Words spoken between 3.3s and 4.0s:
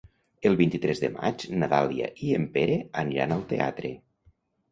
al teatre.